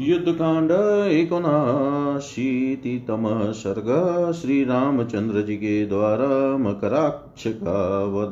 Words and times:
युद्धकांड 0.00 0.70
एकोनाशीतितम 1.12 3.52
सर्ग 3.52 4.32
श्री 4.32 4.64
रामचंद्र 4.64 5.42
जी 5.42 5.56
के 5.56 5.86
द्वारा 5.86 6.56
मकराक्ष 6.56 7.44
का 7.46 8.04
वध 8.04 8.30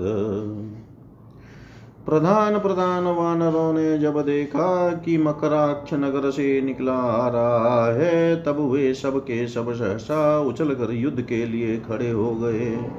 प्रधान 2.07 2.59
प्रधान 2.59 3.04
वानरों 3.04 3.73
ने 3.73 3.99
जब 3.99 4.23
देखा 4.23 4.95
कि 4.95 5.19
मकराक्ष 5.19 5.95
नगर 5.95 6.31
से 6.31 6.61
निकला 6.61 6.93
आ 6.93 7.29
रहा 7.29 7.93
है, 7.93 8.43
तब 8.43 8.73
वे 8.73 8.95
सब 8.95 9.21
के 9.21 9.48
सब 9.48 9.73
सहसा 9.73 10.41
उछलकर 10.41 10.93
युद्ध 10.93 11.23
के 11.23 11.46
लिए 11.46 11.77
खड़े 11.77 12.11
हो 12.11 12.35
गए। 12.35 12.91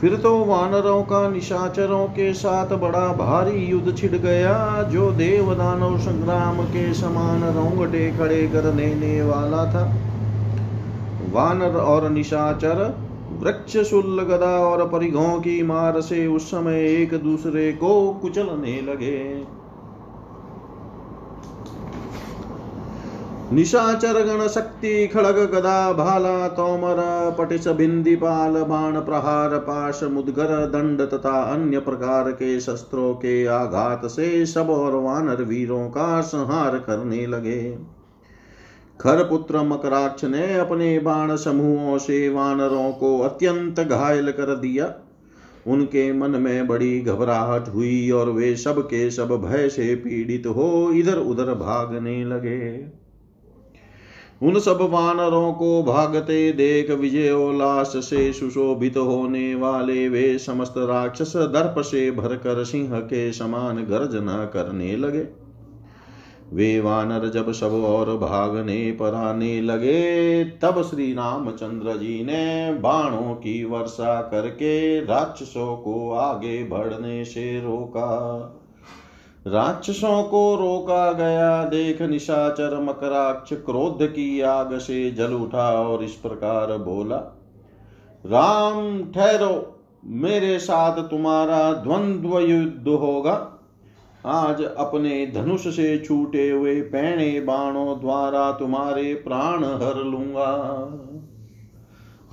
फिर 0.00 0.16
तो 0.16 0.44
वानरों 0.44 1.02
का 1.02 1.28
निशाचरों 1.28 2.06
के 2.06 2.32
साथ 2.34 2.76
बड़ा 2.76 3.12
भारी 3.12 3.64
युद्ध 3.64 3.96
छिड़ 3.98 4.16
गया, 4.16 4.82
जो 4.82 5.10
देव 5.10 5.54
दानव 5.54 5.98
संग्राम 5.98 6.62
के 6.64 6.94
समान 6.94 7.44
रोंगटे 7.44 8.10
खड़े 8.10 8.46
कर 8.46 8.70
देने 8.70 9.22
वाला 9.22 9.64
था। 9.64 9.82
वानर 11.32 11.76
और 11.76 12.10
निशाचर, 12.10 12.94
वृक्ष 13.42 13.76
शुल्ल 13.90 14.22
गदा 14.22 14.58
और 14.58 14.88
परिघों 14.88 15.40
की 15.40 15.62
मार 15.62 16.00
से 16.00 16.26
उस 16.26 16.50
समय 16.50 16.84
एक 16.84 17.14
दूसरे 17.14 17.72
को 17.72 18.12
कुचलने 18.12 18.80
लगे। 18.80 19.59
निशाचर 23.52 24.24
गण 24.24 24.48
शक्ति 24.48 25.06
खड़ग 25.06 25.38
गदा 25.52 25.92
भाला, 25.92 26.48
तोमर 26.48 26.96
पटिश 27.38 27.64
पाल 28.16 28.62
बाण 28.62 29.00
प्रहार 29.00 29.56
पाश 29.58 30.00
मुदगर 30.02 30.66
दंड 30.66 31.00
तथा 31.00 31.42
अन्य 31.42 31.78
प्रकार 31.78 32.30
के 32.30 32.60
शस्त्रों 32.60 33.14
के 33.14 33.46
आघात 33.46 34.06
से 34.06 34.46
सब 34.46 34.70
और 34.70 34.94
वानर 34.94 35.42
वीरों 35.42 35.88
का 35.88 36.20
संहार 36.20 36.78
करने 36.78 37.26
लगे। 37.26 37.78
खरपुत्र 39.00 39.62
मकराक्ष 39.62 40.24
ने 40.24 40.54
अपने 40.54 40.98
बाण 40.98 41.36
समूहों 41.36 41.98
से 41.98 42.28
वानरों 42.28 42.92
को 42.92 43.18
अत्यंत 43.18 43.80
घायल 43.80 44.30
कर 44.30 44.54
दिया। 44.56 44.92
उनके 45.66 46.12
मन 46.12 46.30
में 46.30 46.66
बड़ी 46.66 47.00
घबराहट 47.00 47.68
हुई 47.68 48.10
और 48.10 48.30
वे 48.30 48.56
सब 48.56 48.80
के 48.82 49.10
सब 49.10 49.36
भय 49.44 49.68
से 49.68 49.94
पीड़ित 49.94 50.46
हो 50.46 50.92
इधर 50.92 51.18
उधर 51.18 51.54
भागने 51.54 52.24
लगे। 52.24 52.99
उन 54.42 54.58
सब 54.58 54.78
वानरों 54.80 55.52
को 55.52 55.82
भागते 55.82 56.52
देख 56.52 56.90
विजयोल्लास 56.90 57.92
से 57.96 58.32
सुशोभित 58.32 58.96
होने 58.96 59.54
वाले 59.54 60.08
वे 60.08 60.38
समस्त 60.38 60.74
राक्षस 60.76 61.36
दर्प 61.36 61.82
से 61.82 62.10
भरकर 62.10 62.64
सिंह 62.64 63.00
के 63.00 63.32
समान 63.32 63.76
गर्जना 63.76 64.44
करने 64.44 64.96
लगे। 64.96 65.26
वे 66.52 66.80
वानर 66.80 67.28
जब 67.28 67.52
सब 67.52 67.72
और 67.72 68.16
भागने 68.18 68.92
पर 68.92 69.14
आने 69.14 69.60
लगे, 69.60 70.44
तब 70.44 70.82
श्री 70.82 71.12
रामचंद्र 71.12 71.96
जी 71.96 72.24
ने 72.24 72.72
बाणों 72.72 73.34
की 73.34 73.64
वर्षा 73.64 74.20
करके 74.20 75.04
राक्षसों 75.04 75.76
को 75.76 76.12
आगे 76.12 76.64
बढ़ने 76.64 77.24
से 77.24 77.60
रोका। 77.60 78.56
राक्षसों 79.46 80.22
को 80.22 80.56
रोका 80.56 81.12
गया। 81.12 81.64
देख 81.64 82.02
निशाचर 82.02 82.80
मकराक्ष 82.80 83.52
क्रोध 83.52 83.98
की 84.02 84.40
आग 84.40 84.78
से 84.78 85.10
जल 85.10 85.32
उठा 85.32 85.70
और 85.72 86.04
इस 86.04 86.12
प्रकार 86.12 86.76
बोला, 86.78 87.16
राम 88.24 89.12
ठहरो, 89.12 89.76
मेरे 90.04 90.58
साथ 90.58 91.02
तुम्हारा 91.02 91.72
द्वंद्व 91.72 92.38
युद्ध 92.38 92.88
होगा। 92.88 93.56
आज 94.26 94.62
अपने 94.62 95.26
धनुष 95.26 95.68
से 95.68 95.98
छूटे 95.98 96.50
हुए 96.50 96.80
पैणे 96.80 97.40
बाणों 97.40 98.00
द्वारा 98.00 98.52
तुम्हारे 98.52 99.14
प्राण 99.14 99.64
हर 99.64 100.04
लूँगा। 100.04 100.50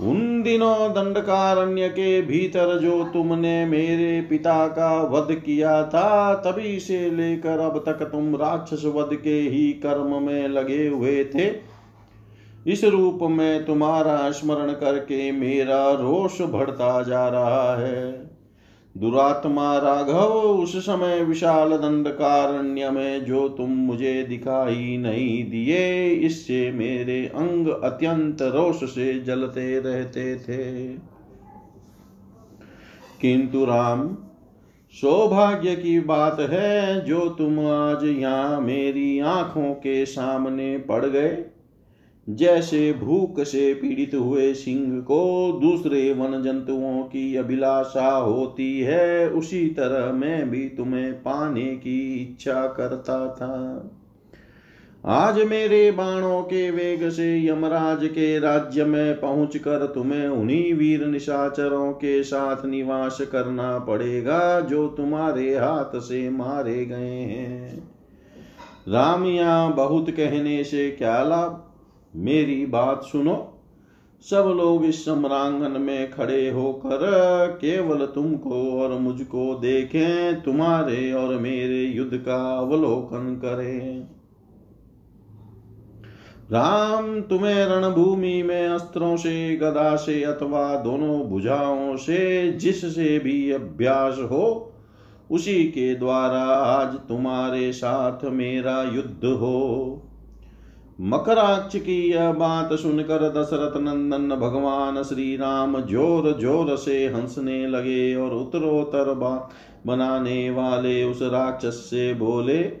उन 0.00 0.42
दिनों 0.42 0.90
दंडकारण्य 0.90 1.88
के 1.88 2.22
भीतर 2.22 2.78
जो 2.78 3.04
तुमने 3.04 3.66
मेरे 3.66 4.20
पिता 4.20 4.68
का 4.68 5.02
वध 5.02 5.34
किया 5.34 5.82
था, 5.82 6.34
तभी 6.34 6.80
से 6.80 7.10
लेकर 7.10 7.58
अब 7.58 7.82
तक 7.86 7.92
तुम 7.92 8.36
राक्षस 8.36 8.84
वध 8.84 9.16
के 9.16 9.40
ही 9.40 9.72
कर्म 9.72 10.22
में 10.22 10.48
लगे 10.48 10.88
हुए 10.88 11.24
थे। 11.24 11.78
इस 12.66 12.84
रूप 12.84 13.18
में 13.22 13.64
तुम्हारा 13.64 14.30
स्मरण 14.30 14.72
करके 14.72 15.32
मेरा 15.32 15.90
रोष 15.90 16.40
बढ़ता 16.40 17.02
जा 17.02 17.28
रहा 17.28 17.76
है। 17.76 18.27
दुरात्मा 18.98 19.78
राघव, 19.78 20.32
उस 20.38 20.76
समय 20.76 21.20
विशाल 21.24 21.70
दंडकारण्य 21.70 22.90
में 22.90 23.24
जो 23.24 23.48
तुम 23.48 23.70
मुझे 23.70 24.22
दिखाई 24.22 24.96
नहीं 24.96 25.50
दिए, 25.50 26.10
इससे 26.10 26.72
मेरे 26.72 27.26
अंग 27.26 27.68
अत्यंत 27.68 28.42
रोष 28.42 28.90
से 28.90 29.20
जलते 29.20 29.80
रहते 29.80 30.36
थे। 30.36 30.88
किंतु 33.20 33.64
राम, 33.64 34.16
सौभाग्य 34.92 35.76
की 35.76 36.00
बात 36.00 36.40
है, 36.40 37.04
जो 37.04 37.28
तुम 37.28 37.66
आज 37.66 38.04
यहाँ 38.04 38.60
मेरी 38.60 39.18
आँखों 39.18 39.74
के 39.74 40.06
सामने 40.06 40.78
पड़ 40.78 41.04
गए 41.06 41.44
जैसे 42.28 42.92
भूख 42.92 43.40
से 43.40 43.74
पीड़ित 43.74 44.14
हुए 44.14 44.54
सिंह 44.54 45.00
को 45.00 45.52
दूसरे 45.62 46.12
वन 46.12 46.42
जंतुओं 46.42 47.02
की 47.02 47.36
अभिलाषा 47.36 48.10
होती 48.10 48.80
है, 48.80 49.30
उसी 49.30 49.66
तरह 49.66 50.12
मैं 50.12 50.50
भी 50.50 50.68
तुम्हें 50.68 51.12
पाने 51.12 51.66
की 51.66 52.14
इच्छा 52.14 52.66
करता 52.66 53.28
था। 53.28 53.90
आज 55.04 55.42
मेरे 55.42 55.90
बाणों 55.90 56.42
के 56.42 56.70
वेग 56.70 57.08
से 57.08 57.46
यमराज 57.46 58.06
के 58.06 58.38
राज्य 58.38 58.84
में 58.84 59.20
पहुंचकर 59.20 59.86
तुम्हें 59.86 60.28
उन्हीं 60.28 60.74
वीर 60.74 61.06
निशाचरों 61.06 61.92
के 61.92 62.22
साथ 62.22 62.66
निवास 62.66 63.18
करना 63.20 63.78
पड़ेगा, 63.78 64.60
जो 64.60 64.88
तुम्हारे 64.88 65.54
हाथ 65.54 65.98
से 65.98 66.30
मारे 66.30 66.84
गए 66.84 67.20
हैं। 67.20 67.78
रामिया 68.88 69.68
बहुत 69.68 70.10
कहने 70.10 70.64
से 70.64 70.90
क्या 70.90 71.22
लाभ? 71.22 71.64
मेरी 72.16 72.66
बात 72.66 73.02
सुनो। 73.02 73.54
सब 74.22 74.54
लोग 74.56 74.84
इस 74.84 75.04
सम्रांगन 75.04 75.80
में 75.80 76.10
खड़े 76.10 76.50
होकर 76.50 76.98
केवल 77.60 78.06
तुमको 78.06 78.80
और 78.80 78.98
मुझको 78.98 79.54
देखें, 79.54 80.42
तुम्हारे 80.42 81.12
और 81.12 81.38
मेरे 81.38 81.84
युद्ध 81.84 82.16
का 82.16 82.58
अवलोकन 82.58 83.34
करें। 83.34 84.06
राम, 86.52 87.20
तुम्हें 87.20 87.66
रणभूमि 87.66 88.42
में 88.42 88.68
अस्त्रों 88.68 89.16
से, 89.16 89.56
गदा 89.56 89.96
से 89.96 90.22
अथवा 90.22 90.76
दोनों 90.76 91.22
भुजाओं 91.22 91.96
से 91.96 92.52
जिससे 92.52 93.18
भी 93.18 93.50
अभ्यास 93.50 94.18
हो, 94.18 94.72
उसी 95.30 95.64
के 95.64 95.94
द्वारा 95.94 96.42
आज 96.44 96.94
तुम्हारे 96.94 97.72
साथ 97.72 98.24
मेरा 98.24 98.82
युद्ध 98.82 99.24
हो। 99.24 100.04
मकराक्ष 101.00 101.78
की 101.78 102.12
यह 102.12 102.32
बात 102.32 102.72
सुनकर 102.72 103.28
दशरथ 103.28 103.76
नंदन 103.76 104.34
भगवान 104.36 105.02
श्री 105.02 105.36
राम 105.36 105.80
ज़ोर 105.80 106.40
ज़ोर 106.40 106.76
से 106.76 107.06
हंसने 107.06 107.66
लगे 107.66 108.14
और 108.16 108.30
उत्तरोत्तर 108.30 109.12
बनाने 109.86 110.50
वाले 110.50 111.04
उस 111.04 111.22
राक्षस 111.22 111.74
से 111.74 112.14
बोले, 112.14 112.72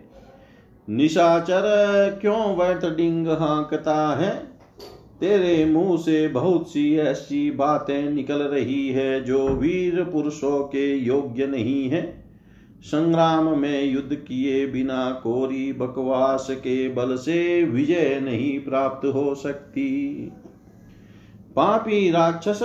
निशाचर, 0.88 2.18
क्यों 2.20 2.56
वैत 2.56 2.84
डिंग 2.84 3.28
हाँकता 3.28 4.16
है? 4.16 4.58
तेरे 5.20 5.64
मुँह 5.64 5.96
से 5.96 6.28
बहुत 6.28 6.68
सी 6.68 6.96
ऐसी 6.96 7.50
बातें 7.50 8.10
निकल 8.10 8.42
रही 8.42 8.88
है 8.88 9.24
जो 9.24 9.48
वीर 9.48 10.04
पुरुषों 10.04 10.60
के 10.60 10.94
योग्य 10.96 11.46
नहीं 11.46 11.88
है। 11.90 12.17
संग्राम 12.82 13.58
में 13.58 13.84
युद्ध 13.84 14.14
किए 14.14 14.66
बिना 14.66 15.10
कोरी 15.10 15.72
बकवास 15.72 16.46
के 16.50 16.88
बल 16.88 17.16
से 17.16 17.64
विजय 17.64 18.20
नहीं 18.22 18.58
प्राप्त 18.60 19.06
हो 19.06 19.34
सकती। 19.34 19.88
पापी 21.56 22.10
राक्षस, 22.10 22.60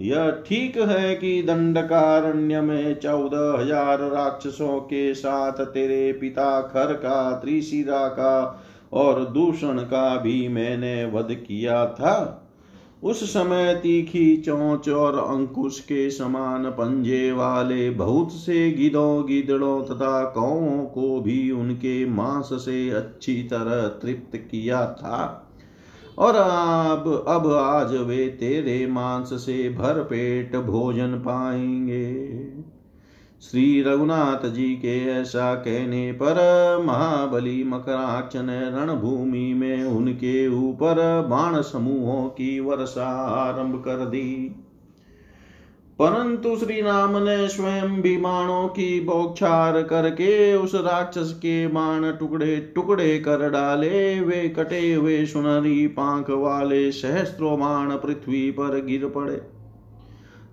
यह 0.00 0.30
ठीक 0.46 0.76
है 0.78 1.14
कि 1.14 1.42
दंडकारण्य 1.42 2.60
में 2.60 2.94
चौदह 2.94 3.56
हज़ार 3.60 4.00
राक्षसों 4.00 4.78
के 4.80 5.14
साथ 5.14 5.64
तेरे 5.64 6.12
पिता 6.12 6.60
खर 6.60 6.92
का, 6.92 7.32
त्रिशिरा 7.32 8.06
का 8.08 8.64
और 8.92 9.24
दूषण 9.24 9.78
का 9.78 10.16
भी 10.16 10.48
मैंने 10.48 11.04
वध 11.04 11.34
किया 11.48 11.86
था। 11.86 12.46
उस 13.02 13.32
समय 13.32 13.74
तीखी 13.74 14.36
चोंच 14.36 14.88
और 14.88 15.18
अंकुश 15.18 15.80
के 15.80 16.10
समान 16.10 16.64
पंजे 16.64 17.32
वाले 17.32 17.90
बहुत 17.90 18.32
से 18.32 18.70
गिदों 18.70 19.26
गिदड़ों 19.26 19.82
तथा 19.82 20.24
कौओं 20.24 20.84
को 20.84 21.20
भी 21.20 21.50
उनके 21.50 22.06
मांस 22.06 22.48
से 22.52 22.90
अच्छी 22.90 23.42
तरह 23.42 23.86
तृप्त 23.88 24.36
किया 24.36 24.86
था। 24.86 25.46
और 26.18 26.34
अब 26.34 27.24
अब 27.28 27.52
आज 27.52 27.96
वे 27.96 28.26
तेरे 28.26 28.86
मांस 28.86 29.30
से 29.32 29.68
भर 29.68 30.02
पेट 30.02 30.56
भोजन 30.56 31.14
पाएँगे। 31.14 32.24
श्री 33.42 33.82
रघुनाथ 33.82 34.48
जी 34.48 34.68
के 34.76 35.06
ऐसा 35.06 35.54
कहने 35.54 36.12
पर 36.12 36.34
महाबली 36.86 37.64
मकराक्ष 37.64 38.36
ने 38.36 38.60
रणभूमि 38.60 39.54
में 39.54 39.84
उनके 39.84 40.48
ऊपर 40.48 41.26
बाण 41.30 41.62
समूहों 41.62 42.28
की 42.28 42.60
वर्षा 42.60 43.06
आरंभ 43.26 43.82
कर 43.84 44.04
दी। 44.06 44.56
परंतु 45.98 46.56
श्री 46.56 46.80
राम 46.80 47.16
ने 47.16 47.48
स्वयं 47.48 48.00
भी 48.02 48.16
बाणों 48.16 48.68
की 48.68 49.00
बौछार 49.00 49.82
करके 49.82 50.54
उस 50.54 50.74
राक्षस 50.74 51.34
के 51.34 51.66
बाण 51.66 52.12
टुकड़े 52.12 52.72
टुकड़े 52.74 53.18
कर 53.18 53.50
डाले। 53.50 54.20
वे 54.20 54.48
कटे 54.48 54.94
हुए 54.94 55.26
सुनहरी 55.26 55.86
पांख 55.86 56.26
वाले 56.30 56.92
सहस्त्रों 56.92 57.60
बाण 57.60 57.90
पृथ्वी 57.90 58.50
पर 58.50 58.84
गिर 58.84 59.08
पड़े। 59.08 59.59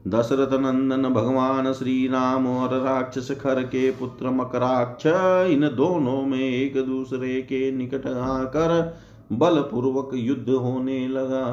दशरथ 0.07 0.54
नंदन 0.59 1.09
भगवान 1.09 1.74
श्री 1.74 2.07
राम 2.07 2.48
और 2.48 2.81
राक्षस 2.81 3.31
खर 3.31 3.63
के 3.63 3.92
पुत्र 3.92 4.30
मकराक्ष 4.30 5.06
इन 5.51 5.62
दोनों 5.75 6.21
में 6.21 6.39
एक 6.39 6.86
दूसरे 6.86 7.42
के 7.42 7.71
निकट 7.71 8.07
आकर 8.07 8.98
बलपूर्वक 9.31 10.12
युद्ध 10.13 10.50
होने 10.50 11.07
लगा। 11.07 11.48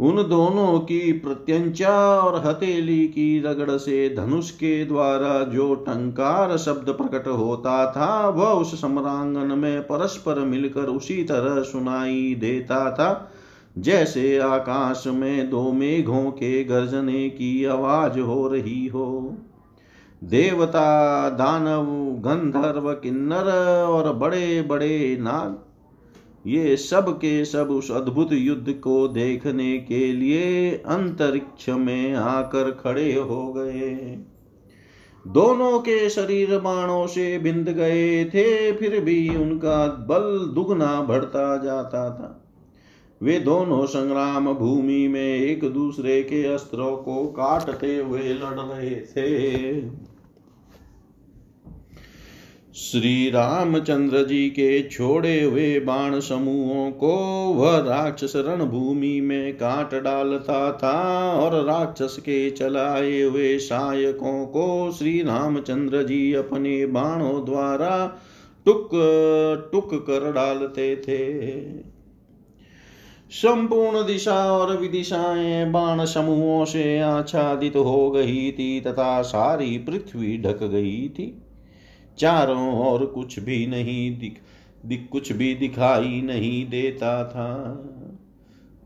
उन 0.00 0.16
दोनों 0.16 0.78
की 0.80 1.12
प्रत्यंचा 1.12 2.20
और 2.20 2.46
हथेली 2.46 3.06
की 3.08 3.40
रगड़ 3.40 3.76
से 3.76 4.14
धनुष 4.16 4.50
के 4.50 4.84
द्वारा 4.84 5.44
जो 5.44 5.74
टंकार 5.74 6.56
शब्द 6.56 6.90
प्रकट 6.90 7.26
होता 7.26 7.92
था, 7.92 8.28
वह 8.28 8.48
उस 8.48 8.80
सम्रांगन 8.80 9.58
में 9.58 9.82
परस्पर 9.82 10.38
मिलकर 10.38 10.82
उसी 10.82 11.24
तरह 11.24 11.62
सुनाई 11.62 12.34
देता 12.40 12.90
था। 12.90 13.31
जैसे 13.78 14.38
आकाश 14.38 15.04
में 15.06 15.50
दो 15.50 15.72
मेघों 15.72 16.30
के 16.30 16.64
गर्जने 16.64 17.28
की 17.28 17.64
आवाज़ 17.64 18.18
हो 18.20 18.48
रही 18.48 18.86
हो। 18.86 19.38
देवता, 20.24 21.30
दानव, 21.30 21.86
गंधर्व, 22.20 22.92
किन्नर 22.92 23.50
और 23.82 24.12
बड़े 24.14 24.62
बड़े 24.62 25.16
नाग, 25.20 25.58
ये 26.46 26.76
सब 26.76 27.16
के 27.16 27.44
सब 27.44 27.70
उस 27.70 27.90
अद्भुत 27.90 28.32
युद्ध 28.32 28.72
को 28.72 29.08
देखने 29.08 29.78
के 29.78 30.12
लिए 30.12 30.70
अंतरिक्ष 30.70 31.68
में 31.68 32.14
आकर 32.14 32.70
खड़े 32.70 33.12
हो 33.14 33.52
गए। 33.52 34.18
दोनों 35.28 35.78
के 35.78 36.10
शरीर 36.10 36.58
बाणों 36.58 37.06
से 37.06 37.38
बिंद 37.38 37.68
गए 37.68 38.24
थे, 38.24 38.72
फिर 38.72 39.00
भी 39.00 39.36
उनका 39.36 39.86
बल 39.86 40.54
दुगना 40.54 41.00
बढ़ता 41.02 41.56
जाता 41.56 42.10
था। 42.10 42.41
वे 43.22 43.38
दोनों 43.38 43.84
संग्राम 43.86 44.52
भूमि 44.54 45.08
में 45.08 45.36
एक 45.36 45.64
दूसरे 45.64 46.22
के 46.22 46.44
अस्त्रों 46.44 46.96
को 46.96 47.24
काटते 47.26 47.96
हुए 47.96 48.22
लड़ 48.22 48.60
रहे 48.60 48.96
थे। 48.96 49.80
श्री 52.74 53.30
रामचंद्र 53.30 54.24
जी 54.24 54.48
के 54.50 54.88
छोड़े 54.88 55.42
हुए 55.42 55.80
बाण 55.80 56.18
समूहों 56.20 56.90
को 56.92 57.12
वह 57.54 57.76
राक्षस 57.78 58.32
रणभूमि 58.36 59.20
में 59.20 59.54
काट 59.54 59.94
डालता 59.94 60.72
था 60.72 60.98
और 61.32 61.64
राक्षस 61.64 62.16
के 62.20 62.50
चलाए 62.50 63.20
हुए 63.22 63.58
सहायकों 63.58 64.46
को 64.46 64.92
श्री 64.92 65.22
रामचंद्र 65.22 66.02
जी 66.02 66.32
अपने 66.32 66.86
बाणों 66.86 67.44
द्वारा 67.44 68.20
टुक 68.66 68.90
टुक 69.72 69.94
कर 69.94 70.32
डालते 70.32 70.96
थे। 70.96 71.91
संपूर्ण 73.32 74.06
दिशा 74.06 74.52
और 74.52 74.76
विदिशाएँ, 74.76 75.64
बाण 75.70 76.04
समूहों 76.04 76.64
से 76.64 76.98
आच्छादित 76.98 77.76
हो 77.76 78.10
गई 78.10 78.50
थी 78.52 78.80
तथा 78.80 79.22
सारी 79.22 79.78
पृथ्वी 79.78 80.38
ढक 80.38 80.62
गई 80.62 81.08
थी। 81.08 81.42
चारों 82.18 82.88
ओर 82.88 83.04
कुछ 83.06 83.38
भी 83.38 83.66
नहीं 83.66 84.18
दिख 84.18 84.40
दिख, 84.86 85.08
कुछ 85.12 85.32
भी 85.32 85.54
दिखाई 85.54 86.20
नहीं 86.22 86.68
देता 86.70 87.24
था। 87.24 87.54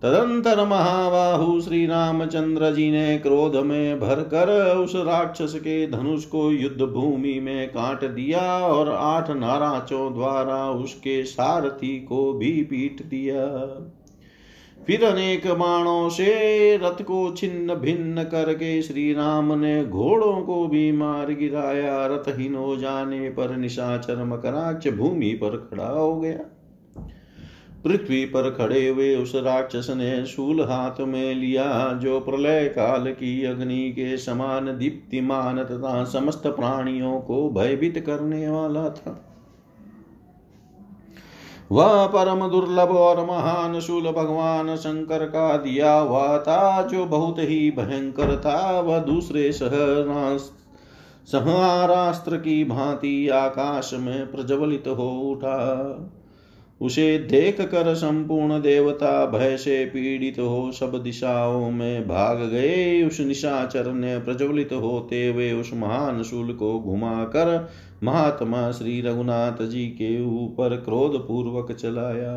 तदंतर 0.02 0.64
महाबाहु 0.66 1.60
श्री 1.60 1.86
रामचंद्र 1.86 2.74
जी 2.74 2.90
ने 2.90 3.18
क्रोध 3.18 3.56
में 3.56 4.00
भर 4.00 4.22
कर 4.22 4.76
उस 4.76 4.92
राक्षस 4.96 5.54
के 5.54 5.86
धनुष 5.86 6.24
को 6.24 6.50
युद्ध 6.52 6.82
भूमि 6.82 7.40
में 7.40 7.68
काट 7.68 8.04
दिया 8.04 8.58
और 8.58 8.92
आठ 8.92 9.30
नाराचों 9.30 10.14
द्वारा 10.14 10.70
उसके 10.70 11.24
सारथी 11.24 12.00
को 12.00 12.32
भी 12.32 12.52
पीट 12.62 13.06
दिया। 13.06 13.46
फिर 14.76 15.04
अनेक 15.04 15.46
बाणों 15.46 16.08
से 16.08 16.76
रथ 16.76 17.02
को 17.02 17.34
छिन्न 17.36 17.74
भिन्न 17.74 18.24
करके 18.24 18.82
श्री 18.82 19.12
राम 19.12 19.52
ने 19.52 19.84
घोड़ों 19.84 20.42
को 20.42 20.66
भी 20.66 20.92
मार 20.92 21.32
गिराया। 21.32 22.06
रथहीन 22.06 22.54
हो 22.54 22.76
जाने 22.76 23.30
पर 23.30 23.56
निशाचर 23.56 24.24
मकराक्ष 24.24 24.88
भूमि 24.88 25.30
पर 25.30 25.56
खड़ा 25.56 25.88
हो 25.88 26.20
गया। 26.20 26.38
पृथ्वी 27.84 28.24
पर 28.24 28.50
खड़े 28.50 28.88
हुए 28.88 29.16
उस 29.16 29.34
राक्षस 29.34 29.86
ने 29.90 30.26
शूल 30.26 30.60
हाथ 30.60 31.00
में 31.00 31.34
लिया, 31.34 31.92
जो 31.92 32.20
प्रलय 32.20 32.68
काल 32.68 33.10
की 33.12 33.44
अग्नि 33.44 33.92
के 33.92 34.16
समान 34.16 34.78
दीप्तिमान 34.78 35.64
तथा 35.64 36.04
समस्त 36.04 36.46
प्राणियों 36.46 37.20
को 37.20 37.50
भयभीत 37.50 37.98
करने 38.06 38.48
वाला 38.48 38.90
था। 38.90 39.25
वह 41.72 42.06
परम 42.06 42.48
दुर्लभ 42.48 42.90
और 42.90 43.26
महान 43.26 43.80
शूल 43.80 44.02
भगवान 44.02 44.76
शंकर 44.76 45.24
का 45.24 45.56
दिया 45.56 45.92
हुआ 45.92 46.38
था, 46.38 46.82
जो 46.82 47.04
बहुत 47.04 47.38
ही 47.38 47.70
भयंकर 47.70 48.36
था। 48.40 48.80
वह 48.80 48.98
दूसरे 48.98 49.52
सहरास्त्र 51.26 52.36
की 52.36 52.64
भांति 52.64 53.28
आकाश 53.28 53.90
में 53.94 54.32
प्रज्वलित 54.32 54.84
हो 54.88 55.08
उठा। 55.32 55.56
उसे 56.80 57.18
देख 57.18 57.60
कर 57.60 57.94
संपूर्ण 57.94 58.60
देवता 58.60 59.26
भय 59.26 59.56
से 59.56 59.84
पीड़ित 59.84 60.38
हो 60.38 60.72
सब 60.72 61.02
दिशाओं 61.02 61.70
में 61.70 62.08
भाग 62.08 62.38
गए। 62.38 63.02
उस 63.02 63.20
निशाचर 63.20 63.92
ने 63.92 64.18
प्रज्वलित 64.18 64.72
होते 64.72 65.26
हुए 65.26 65.52
उस 65.52 65.70
महान 65.74 66.22
शूल 66.22 66.52
को 66.52 66.80
घुमाकर 66.80 67.68
महात्मा 68.02 68.70
श्री 68.72 69.00
रघुनाथ 69.00 69.66
जी 69.66 69.86
के 69.86 70.24
ऊपर 70.24 70.76
क्रोध 70.76 71.28
पूर्वक 71.28 71.72
चलाया। 71.72 72.36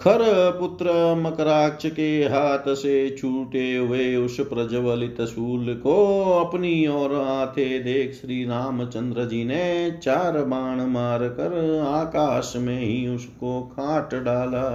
खर 0.00 0.22
पुत्र 0.60 0.92
मकराक्ष 1.18 1.86
के 1.86 2.08
हाथ 2.24 2.74
से 2.74 2.94
छूटे 3.10 3.76
हुए 3.76 4.16
उस 4.16 4.36
प्रज्वलित 4.40 5.20
शूल 5.20 5.74
को 5.74 5.94
अपनी 6.34 6.86
ओर 6.86 7.14
आते 7.14 7.78
देख 7.78 8.12
श्री 8.14 8.42
रामचंद्र 8.44 9.24
जी 9.24 9.44
ने 9.44 9.90
चार 10.02 10.42
बाण 10.44 10.80
मार 10.86 11.28
कर 11.28 11.54
आकाश 11.86 12.52
में 12.56 12.78
ही 12.80 13.06
उसको 13.08 13.60
काट 13.72 14.14
डाला। 14.14 14.68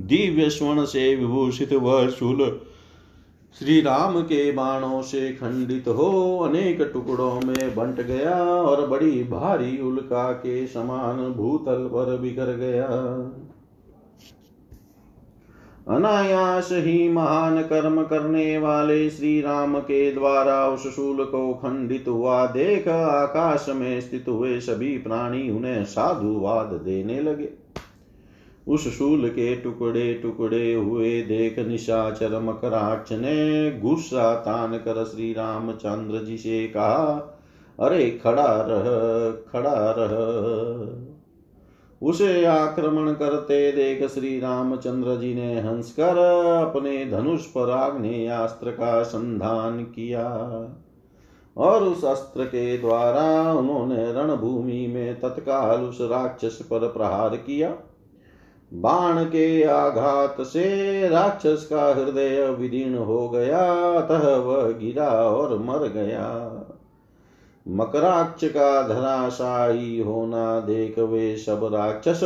दिव्य 0.00 0.48
स्वर्ण 0.50 0.84
से 0.84 1.14
विभूषित 1.16 1.72
वह 1.72 2.08
शूल 2.10 2.60
श्री 3.56 3.80
राम 3.80 4.20
के 4.20 4.50
बाणों 4.52 5.02
से 5.02 5.30
खंडित 5.32 5.88
हो 5.88 6.38
अनेक 6.38 6.80
टुकड़ों 6.92 7.40
में 7.40 7.74
बंट 7.74 8.00
गया 8.00 8.34
और 8.52 8.86
बड़ी 8.86 9.22
भारी 9.24 9.78
उल्का 9.82 10.30
के 10.32 10.66
समान 10.66 11.16
भूतल 11.32 11.86
पर 11.86 12.16
बिखर 12.16 12.56
गया। 12.56 12.88
अनायास 15.86 16.68
ही 16.72 17.08
महान 17.08 17.62
कर्म 17.62 18.02
करने 18.02 18.56
वाले 18.58 19.08
श्री 19.10 19.40
राम 19.40 19.78
के 19.80 20.10
द्वारा 20.12 20.66
उस 20.66 20.86
शूल 20.96 21.24
को 21.24 21.52
खंडित 21.54 22.08
हुआ 22.08 22.46
देख 22.46 22.88
आकाश 22.88 23.66
में 23.68 24.00
स्थित 24.00 24.24
हुए 24.28 24.58
सभी 24.60 24.96
प्राणी 24.98 25.50
उन्हें 25.50 25.84
साधुवाद 25.84 26.72
देने 26.84 27.20
लगे। 27.20 27.48
उस 28.68 28.88
शूल 28.98 29.28
के 29.28 29.54
टुकड़े 29.56 30.12
टुकड़े 30.14 30.72
हुए 30.74 31.20
देख 31.22 31.58
निशाचर 31.58 32.40
मकराक्ष 32.40 33.12
ने 33.12 33.70
गुस्सा 33.80 34.34
तान 34.34 34.76
कर 34.78 35.04
श्री 35.04 35.32
रामचंद्र 35.32 36.24
जी 36.24 36.36
से 36.36 36.66
कहा, 36.66 37.36
अरे 37.78 38.10
खड़ा 38.24 38.52
रह 38.68 39.30
खड़ा 39.52 39.94
रह। 39.98 41.05
उसे 42.02 42.44
आक्रमण 42.44 43.12
करते 43.12 43.72
देख 43.72 44.08
श्री 44.10 44.40
रामचंद्र 44.40 45.16
जी 45.16 45.34
ने 45.34 45.60
हंसकर 45.60 46.18
अपने 46.66 47.10
धनुष 47.10 47.44
पर 47.44 47.70
आग्नेयास्त्र 47.70 48.70
का 48.70 49.02
संधान 49.02 49.82
किया। 49.82 50.26
और 51.56 51.82
उस 51.82 52.04
अस्त्र 52.04 52.44
के 52.44 52.78
द्वारा 52.78 53.52
उन्होंने 53.52 54.12
रणभूमि 54.12 54.86
में 54.86 55.20
तत्काल 55.20 55.80
उस 55.80 55.98
राक्षस 56.00 56.58
पर 56.62 56.78
प्रहार 56.78 57.36
किया। 57.36 57.74
बाण 58.74 59.24
के 59.24 59.62
आघात 59.62 60.36
से 60.40 61.08
राक्षस 61.08 61.66
का 61.70 61.94
हृदय 61.94 62.56
विदीर्ण 62.58 62.94
हो 62.94 63.28
गया, 63.28 63.92
अतः 63.92 64.36
वह 64.36 64.70
गिरा 64.70 65.08
और 65.08 65.58
मर 65.58 65.88
गया। 65.88 66.62
मकराक्ष 67.68 68.44
का 68.44 68.88
धराशायी 68.88 70.00
होना 70.00 70.60
देख 70.60 70.98
वे 70.98 71.36
सब 71.36 71.70
राक्षस। 71.74 72.20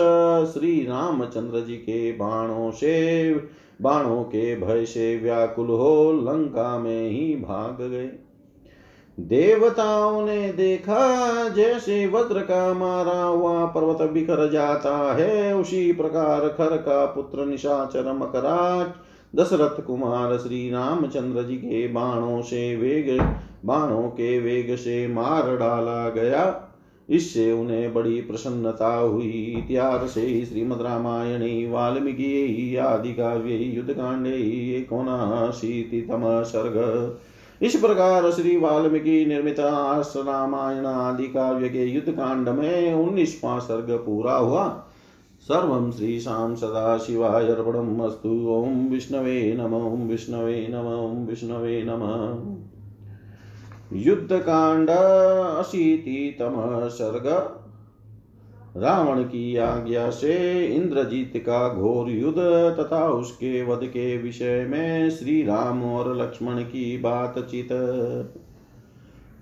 श्री 0.55 0.87
रामचंद्र 0.87 1.61
जी 1.61 1.77
के 1.77 2.13
बाणों 2.13 2.71
से, 2.71 3.35
बाणों 3.83 4.23
के 4.23 4.57
भय 4.57 4.85
से 4.85 5.17
व्याकुल 5.17 5.67
हो 5.67 6.13
लंका 6.13 6.79
में 6.79 7.09
ही 7.11 7.37
भाग 7.37 7.83
गए। 7.83 8.11
देवताओं 9.21 10.27
ने 10.27 10.53
देखा, 10.53 11.49
जैसे 11.49 12.07
वज्र 12.07 12.41
का 12.41 12.75
मारा 12.75 13.23
हुआ 13.23 13.67
पर्वत 13.67 14.11
बिखर 14.11 14.51
जाता 14.51 15.15
है, 15.15 15.57
उसी 15.57 15.93
प्रकार 15.93 16.41
खर 16.41 16.77
का 16.77 17.07
पुत्र 17.07 17.47
निशाचर 17.47 18.13
मकराच 18.13 18.95
दशरथ 19.37 19.83
कुमार 19.83 20.39
श्री 20.39 20.71
रामचंद्र 20.71 21.43
जी 21.43 21.57
के 21.57 21.87
बाणों 21.89 22.43
से 22.43 22.77
वेग, 22.77 23.21
बाणों 23.65 24.03
के 24.03 24.39
वेग 24.39 24.77
से 24.77 25.07
मार 25.09 25.57
डाला 25.57 26.09
गया। 26.09 26.67
इससे 27.11 27.53
उन्हें 27.53 27.95
बड़ी 27.95 28.21
प्रसन्नता 28.21 28.95
हुई। 28.95 29.55
इतिहास 29.59 30.11
से 30.11 30.45
श्रीमद 30.45 30.83
रामायणे, 30.83 31.71
वाल्मीकि 31.71 32.77
आदि 32.77 33.13
काव्य 33.13 33.55
युद्ध 33.55 33.93
कांडे 33.93 34.81
कोनाशीतितम 34.91 36.43
सर्ग 36.43 37.17
इस 37.63 37.77
प्रकार 37.77 38.31
श्री 38.31 38.57
वाल्मीकि 38.57 39.25
निर्मित 39.27 39.57
रामायण 39.61 40.87
आदि 40.87 41.27
काव्य 41.27 41.69
के 41.69 41.85
युद्ध 41.85 42.11
कांड 42.11 42.49
में 42.49 42.95
उन्नीसवा 42.95 43.59
सर्ग 43.59 43.91
पूरा 44.07 44.35
हुआ। 44.35 44.87
सर्वं 45.41 45.91
श्रीशां 45.91 46.55
सदाशिवाय 46.55 47.49
अर्पणमस्तु 47.49 48.29
ॐ 48.29 48.89
विष्णवे 48.89 49.55
नम, 49.59 49.75
ॐ 49.75 50.09
विष्णवे 50.09 50.67
नम, 50.71 50.87
ॐ 50.87 51.27
विष्णवे 51.27 51.83
नमः। 51.87 52.57
युद्धकांड 53.99 54.91
अशीतितम 54.91 56.55
सर्ग, 56.89 57.27
रावण 58.77 59.23
की 59.23 59.57
आज्ञा 59.57 60.11
से 60.11 60.67
इंद्रजीत 60.67 61.33
का 61.37 61.75
घोर 61.75 62.11
युद्ध 62.11 62.39
तथा 62.81 63.09
उसके 63.09 63.65
वध 63.65 63.85
के 63.85 64.17
विषय 64.19 64.67
में 64.71 65.11
श्री 65.11 65.43
राम 65.43 65.83
और 65.85 66.17
लक्ष्मण 66.17 66.63
की 66.63 66.99
बातचीत। 66.99 67.69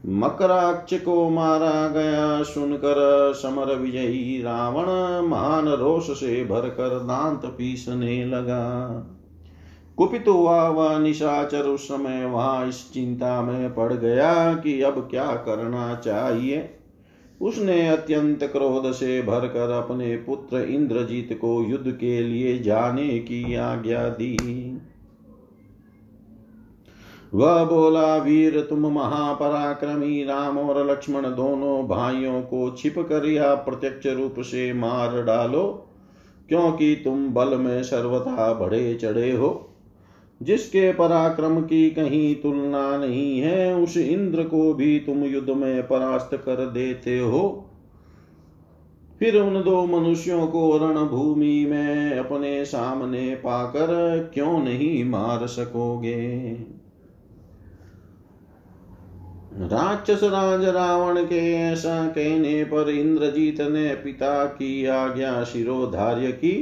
मकराक्ष 0.07 1.01
को 1.01 1.31
मारा 1.31 1.89
गया 1.89 2.43
सुनकर 2.43 3.33
समर 3.37 3.75
विजयी 3.75 4.43
रावण 4.43 4.87
महान 5.29 5.69
रोष 5.69 6.11
से 6.11 6.45
भरकर 6.45 6.89
दांत 6.89 7.47
पीसने 7.47 8.25
लगा। 8.25 8.89
कुपित 9.97 10.25
हुआ 10.29 10.69
वह 10.69 10.99
निशाचर 10.99 11.63
उस 11.63 11.89
समय 11.89 12.25
वहाँ 12.25 12.69
इस 12.69 12.93
चिंता 12.93 13.43
में 13.43 13.75
पड़ 13.75 13.93
गया 13.93 14.55
कि 14.55 14.83
अब 14.83 15.09
क्या 15.11 15.27
करना 15.27 15.95
चाहिए। 15.95 16.71
उसने 17.41 17.89
अत्यंत 17.89 18.45
क्रोध 18.45 18.93
से 18.93 19.23
भरकर 19.23 19.71
अपने 19.71 20.17
पुत्र 20.17 20.61
इंद्रजीत 20.61 21.39
को 21.41 21.63
युद्ध 21.63 21.91
के 21.91 22.23
लिए 22.23 22.59
जाने 22.59 23.19
की 23.19 23.55
आज्ञा 23.55 24.09
दी। 24.09 24.37
वह 27.35 27.65
बोला, 27.65 28.17
वीर, 28.17 28.61
तुम 28.61 28.87
महापराक्रमी 28.93 30.25
राम 30.25 30.59
और 30.59 30.91
लक्ष्मण 30.91 31.23
दोनों 31.23 31.89
भाइयों 31.89 32.43
को 32.43 32.75
छिप 32.79 32.95
कर 32.99 33.29
या 33.29 33.55
प्रत्यक्ष 33.55 34.07
रूप 34.07 34.35
से 34.41 34.73
मार 34.73 35.23
डालो, 35.23 35.89
क्योंकि 36.49 36.95
तुम 36.95 37.29
बल 37.29 37.59
में 37.59 37.83
सर्वथा 37.83 38.53
बड़े 38.53 38.95
चढ़े 38.95 39.33
हो। 39.33 39.65
जिसके 40.43 40.93
पराक्रम 40.93 41.61
की 41.61 41.91
कहीं 41.91 42.35
तुलना 42.35 42.97
नहीं 42.97 43.41
है, 43.41 43.75
उस 43.75 43.97
इंद्र 43.97 44.43
को 44.43 44.75
भी 44.75 44.99
तुम 44.99 45.25
युद्ध 45.25 45.51
में 45.51 45.89
परास्त 45.89 46.37
कर 46.37 46.67
देते 46.67 47.19
हो। 47.19 47.65
फिर 49.19 49.37
उन 49.37 49.63
दो 49.63 49.87
मनुष्यों 49.87 50.47
को 50.47 50.79
रणभूमि 50.79 51.67
में 51.71 52.19
अपने 52.19 52.65
सामने 52.65 53.35
पाकर 53.35 54.19
क्यों 54.35 54.65
नहीं 54.65 55.05
मार 55.05 55.47
सकोगे? 55.47 56.57
राक्षस 59.61 60.21
राज 60.23 60.65
रावण 60.65 61.23
के 61.25 61.41
ऐसा 61.53 62.07
कहने 62.09 62.65
पर 62.65 62.91
इंद्रजीत 62.91 63.61
ने 63.61 63.95
पिता 63.95 64.45
की 64.45 64.87
आज्ञा 64.87 65.45
शिरोधार्य 65.45 66.33
की 66.33 66.55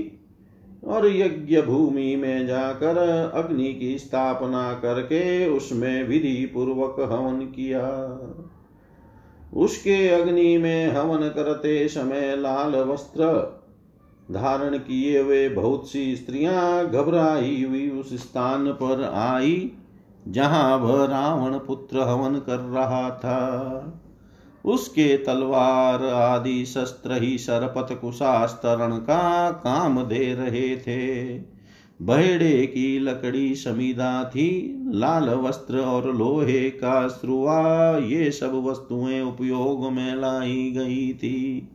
और 0.84 1.06
यज्ञ 1.06 1.60
भूमि 1.62 2.14
में 2.16 2.46
जाकर 2.46 2.98
अग्नि 3.34 3.72
की 3.72 3.98
स्थापना 3.98 4.72
करके 4.74 5.24
उसमें 5.46 6.08
विधि 6.08 6.34
पूर्वक 6.54 7.00
हवन 7.12 7.40
किया 7.46 7.86
उसके 9.54 10.08
अग्नि 10.08 10.56
में 10.58 10.92
हवन 10.92 11.28
करते 11.28 11.88
समय 11.88 12.36
लाल 12.36 12.76
वस्त्र 12.82 13.32
धारण 14.30 14.78
किए 14.78 15.20
हुए 15.22 15.48
बहुत 15.48 15.88
सी 15.88 16.14
स्त्रियाँ 16.16 16.86
घबराई 16.90 17.62
हुई 17.64 17.88
उस 17.90 18.14
स्थान 18.22 18.72
पर 18.72 19.04
आई 19.04 19.72
जहाँ 20.28 20.76
वह 20.76 21.04
रावण 21.04 21.58
पुत्र 21.58 21.98
हवन 21.98 22.34
कर 22.34 22.56
रहा 22.56 23.10
था, 23.10 24.02
उसके 24.64 25.16
तलवार 25.16 26.04
आदि 26.04 26.64
शस्त्र 26.64 27.22
ही 27.22 27.38
सरपत 27.38 27.98
कुशास्तरण 28.00 28.96
का 28.96 29.50
काम 29.50 30.02
दे 30.02 30.34
रहे 30.34 30.76
थे। 30.76 31.38
बहड़े 32.02 32.66
की 32.66 32.98
लकड़ी 32.98 33.54
समीदा 33.54 34.24
थी, 34.24 34.82
लाल 34.86 35.30
वस्त्र 35.30 35.78
और 35.78 36.16
लोहे 36.16 36.70
का 36.70 37.08
श्रुआ 37.08 37.98
ये 37.98 38.30
सब 38.30 38.64
वस्तुएँ 38.66 39.22
उपयोग 39.22 39.92
में 39.92 40.16
लाई 40.16 40.70
गई 40.76 41.12
थी। 41.12 41.68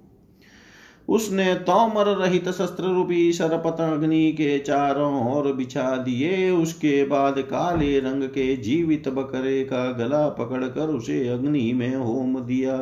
उसने 1.11 1.53
तोमर 1.53 2.05
रहित 2.05 2.49
शस्त्र 2.49 2.83
रूपी 2.83 3.31
सरपत 3.33 3.81
अग्नि 3.81 4.31
के 4.31 4.59
चारों 4.59 5.33
ओर 5.33 5.51
बिछा 5.53 5.97
दिए। 5.97 6.51
उसके 6.51 7.03
बाद 7.05 7.39
काले 7.39 7.99
रंग 7.99 8.23
के 8.23 8.55
जीवित 8.57 9.09
बकरे 9.09 9.63
का 9.63 9.91
गला 9.91 10.29
पकड़कर 10.29 10.87
उसे 10.87 11.27
अग्नि 11.27 11.73
में 11.73 11.95
होम 11.95 12.39
दिया। 12.39 12.77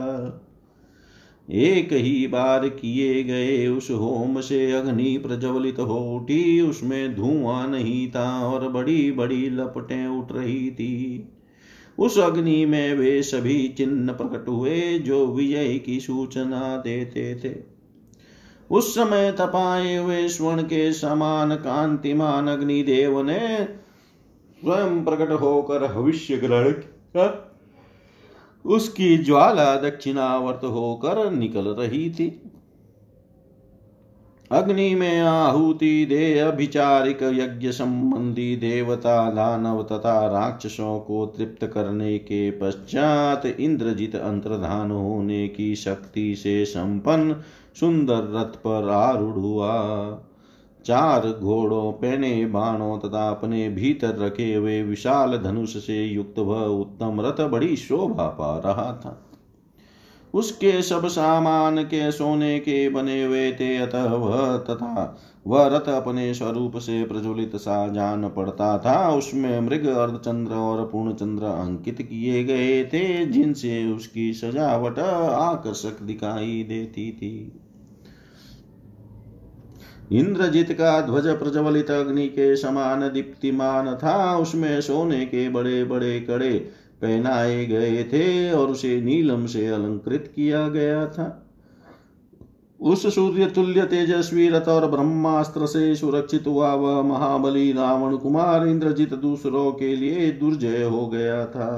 एक 1.50 1.94
ही 1.94 2.28
बार 2.28 2.68
किए 2.70 3.24
गए 3.24 3.68
उस 3.68 3.90
होम 3.92 4.40
से 4.42 4.72
अग्नि 4.72 5.18
प्रज्वलित 5.18 5.80
हो 5.80 6.00
उठी। 6.18 6.62
उसमें 6.62 7.16
धुआँ 7.16 7.68
नहीं 7.68 8.12
था 8.12 8.30
और 8.48 8.68
बड़ी 8.70 9.12
बड़ी 9.12 9.50
लपटें 9.50 10.08
उठ 10.08 10.32
रही 10.32 10.72
थी। 10.72 11.30
उस 11.98 12.20
अग्नि 12.20 12.66
में 12.66 12.94
वे 12.94 13.22
सभी 13.24 13.68
चिन्ह 13.68 14.14
प्रकट 14.14 14.48
हुए 14.48 15.00
जो 15.00 15.26
विजय 15.28 15.78
की 15.78 16.00
सूचना 16.00 16.78
देते 16.78 17.36
थे। 17.36 17.79
उस 18.72 18.96
समय 18.96 19.32
तपाए 19.32 19.96
हुए 19.96 20.28
स्वर्ण 20.28 20.64
के 20.64 20.94
समान 20.94 21.56
कांतिमान 21.56 22.48
अग्निदेव 22.48 23.22
ने 23.22 23.68
स्वयं 24.62 25.04
प्रकट 25.06 25.32
होकर 25.32 25.94
भविष्य 25.94 26.38
ग्रहण 26.38 27.30
उसकी 28.66 29.18
ज्वाला 29.18 29.76
दक्षिणावर्त 29.76 30.64
होकर 30.64 31.32
निकल 31.32 31.68
रही 31.68 32.10
थी। 32.12 32.42
अग्नि 34.52 34.96
में 34.96 35.20
आहुति 35.20 36.06
दे 36.06 36.40
अभिचारिक 36.40 37.24
यज्ञ 37.24 37.72
संबंधी 37.72 38.56
देवता 38.56 39.32
दानव 39.32 39.84
तथा 39.84 40.28
राक्षसों 40.28 41.00
को 41.00 41.26
तृप्त 41.26 41.66
करने 41.66 42.18
के 42.18 42.52
पश्चात 42.52 43.46
इंद्रजित 43.46 44.16
अंतर्धान 44.16 44.92
होने 44.92 45.48
की 45.48 45.76
शक्ति 45.76 46.36
से 46.36 46.66
संपन्न 46.66 47.36
सुंदर 47.80 48.16
रथ 48.16 48.58
पर 48.58 48.90
आरूढ़ 48.90 49.36
हुआ। 49.36 49.74
चार 50.86 51.28
घोड़ों 51.30 51.92
पहने 51.92 52.46
बाणों 52.46 53.00
तथा 53.00 53.30
अपने 53.30 53.70
भीतर 53.70 54.18
रखे 54.18 54.54
हुए 54.54 54.84
विशाल 54.84 55.38
धनुष 55.38 55.78
से 55.78 56.06
युक्त 56.06 56.40
वह 56.40 56.62
उत्तम 56.62 57.22
रथ 57.22 57.50
बड़ी 57.50 57.76
शोभा 57.76 58.28
पा 58.28 58.58
रहा 58.58 58.92
था। 58.94 59.26
उसके 60.34 60.82
सब 60.82 61.08
सामान 61.08 61.84
के 61.84 62.12
सोने 62.12 62.60
के 62.60 62.90
बने 62.90 63.24
हुए 63.24 63.52
थे, 63.52 63.78
अतः 63.78 64.04
वह 64.04 64.58
तथा 64.58 65.18
वह 65.48 65.68
रथ 65.68 65.90
अपने 65.90 66.34
स्वरूप 66.34 66.78
से 66.78 67.04
प्रज्वलित 67.04 67.56
सा 67.56 67.88
जान 67.88 68.30
पड़ता 68.30 68.78
था। 68.78 69.10
उसमें 69.10 69.60
मृग, 69.60 69.86
अर्धचंद्र 69.86 70.54
और 70.54 70.86
पूर्णचंद्र 70.88 71.44
अंकित 71.44 72.02
किए 72.02 72.44
गए 72.44 72.84
थे, 72.86 73.26
जिनसे 73.26 73.94
उसकी 73.94 74.34
सजावट 74.34 75.00
आकर्षक 75.00 76.02
दिखाई 76.02 76.66
देती 76.70 77.12
थी। 77.12 77.66
इंद्रजित 80.12 80.72
का 80.72 81.00
ध्वज 81.02 81.28
प्रज्वलित 81.28 81.92
अग्नि 81.92 82.28
के 82.28 82.56
समान 82.56 83.02
दीप्तिमान 83.02 83.96
था। 83.96 84.38
उसमें 84.38 84.82
सोने 84.82 85.26
के 85.26 85.50
बड़े 85.50 85.84
बड़े 85.84 86.20
कड़े 86.20 86.54
पहनाए 87.02 87.66
गए 87.66 88.04
थे 88.04 88.52
और 88.52 88.70
उसे 88.70 89.02
नीलम 89.02 89.46
से 89.46 89.68
अलंकृत 89.68 90.32
किया 90.36 90.68
गया 90.68 91.06
था। 91.08 91.46
उस 92.80 93.16
सूर्य 93.16 93.46
तुल्य 93.46 93.84
तेजस्वी 93.84 94.50
रथ 94.50 94.68
और 94.68 94.90
ब्रह्मास्त्र 94.92 95.66
से 95.66 95.96
सुरक्षित 95.96 96.48
हुआ 96.48 96.74
वह 96.74 97.02
महाबली 97.02 97.72
रावण 97.72 98.16
कुमार 98.18 98.68
इंद्रजीत 98.68 99.14
दूसरों 99.14 99.72
के 99.72 99.96
लिए 99.96 100.32
दुर्जय 100.32 100.84
हो 100.84 101.08
गया 101.08 101.46
था। 101.46 101.70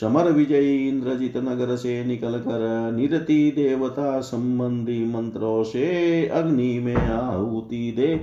समर 0.00 0.32
विजयी 0.32 0.88
इंद्रजित 0.88 1.36
नगर 1.36 1.76
से 1.76 2.04
निकल 2.04 2.32
कर 2.32 2.92
निरति 2.96 3.52
देवता 3.56 4.20
संबंधी 4.20 5.04
मंत्रों 5.04 5.62
से 5.64 6.26
अग्नि 6.28 6.78
में 6.78 6.96
आहुति 6.96 7.94
दे। 7.96 8.14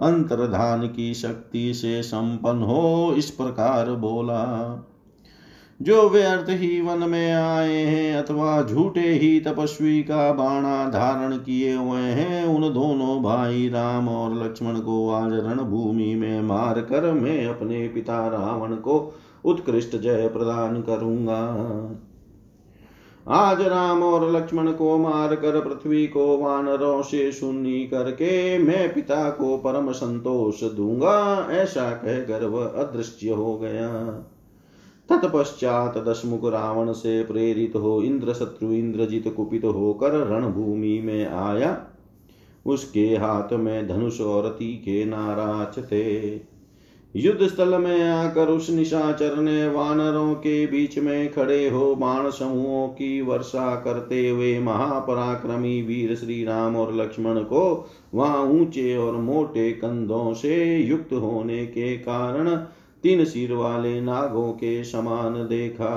अंतर्धान 0.00 0.86
की 0.88 1.14
शक्ति 1.14 1.74
से 1.74 2.02
संपन्न 2.02 2.62
हो, 2.62 3.14
इस 3.16 3.30
प्रकार 3.30 3.90
बोला। 3.90 4.86
जो 5.82 6.08
व्यर्थ 6.08 6.46
ही 6.48 6.80
वन 6.80 7.10
में 7.10 7.32
आए 7.32 7.76
हैं 7.76 8.16
अथवा 8.16 8.62
झूठे 8.62 9.08
ही 9.08 9.40
तपस्वी 9.40 10.02
का 10.02 10.32
बाणा 10.32 10.88
धारण 10.88 11.36
किए 11.36 11.74
हुए 11.74 12.00
हैं, 12.00 12.44
उन 12.44 12.74
दोनों 12.74 13.22
भाई 13.22 13.68
राम 13.68 14.08
और 14.08 14.44
लक्ष्मण 14.44 14.74
को 14.74 15.10
आज 15.10 15.32
रणभूमि 15.32 16.14
में 16.14 16.42
मार 16.42 16.80
कर 16.80 17.12
मैं 17.12 17.46
अपने 17.46 17.88
पिता 17.88 18.28
रावण 18.28 18.74
को 18.74 19.14
उत्कृष्ट 19.44 19.96
जय 19.96 20.28
प्रदान 20.28 20.82
करूँगा। 20.82 21.40
आज 23.28 23.62
राम 23.62 24.02
और 24.02 24.32
लक्ष्मण 24.32 24.72
को 24.72 24.98
मार 24.98 25.34
कर 25.36 25.60
पृथ्वी 25.60 26.06
को 26.06 26.38
वानरों 26.38 27.02
से 27.02 27.32
शून्य 27.32 27.88
करके 27.90 28.58
मैं 28.58 28.94
पिता 28.94 29.30
को 29.30 29.56
परम 29.56 29.92
संतोष 29.92 30.64
दूँगा, 30.64 31.48
ऐसा 31.50 31.90
कहकर 31.90 32.44
वह 32.44 32.64
अदृश्य 32.66 33.30
हो 33.30 33.58
गया। 33.58 33.88
तत्पश्चात 35.08 35.98
दशमुख 35.98 36.44
रावण 36.44 36.92
से 36.92 37.24
प्रेरित 37.24 37.76
हो 37.76 38.02
इंद्र 38.02 38.32
शत्रु 38.32 38.72
इंद्रजित 38.72 39.34
कुपित 39.36 39.64
होकर 39.64 40.10
रणभूमि 40.10 41.00
में 41.00 41.26
आया। 41.26 41.86
उसके 42.66 43.06
हाथ 43.06 43.52
में 43.52 43.88
धनुष 43.88 44.20
और 44.20 44.48
तीखे 44.48 45.04
नाराज़ 45.04 45.80
थे। 45.80 46.30
युद्ध 47.16 47.46
स्थल 47.46 47.78
में 47.78 48.08
आकर 48.08 48.48
उस 48.48 48.70
निशाचर 48.70 49.36
ने 49.36 49.68
वानरों 49.68 50.34
के 50.34 50.66
बीच 50.66 50.98
में 50.98 51.32
खड़े 51.32 51.68
हो 51.68 51.94
बाण 51.94 52.30
समूहों 52.30 52.88
की 52.88 53.20
वर्षा 53.20 53.74
करते 53.76 54.28
हुए 54.28 54.58
महापराक्रमी 54.58 55.82
वीर 55.82 56.14
श्री 56.16 56.44
राम 56.44 56.76
और 56.76 56.94
लक्ष्मण 56.94 57.40
को 57.42 57.90
वहाँ 58.14 58.44
ऊँचे 58.44 58.96
और 58.96 59.16
मोटे 59.16 59.70
कंधों 59.72 60.34
से 60.34 60.76
युक्त 60.76 61.12
होने 61.12 61.66
के 61.66 61.96
कारण 61.96 62.56
तीन 63.02 63.24
सिर 63.24 63.52
वाले 63.52 64.00
नागों 64.00 64.52
के 64.52 64.84
समान 64.84 65.34
देखा। 65.34 65.90